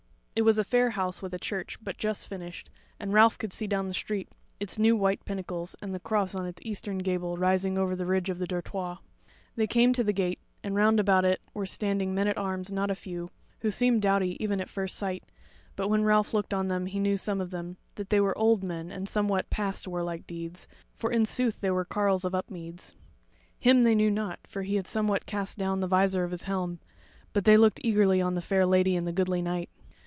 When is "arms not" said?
12.39-12.89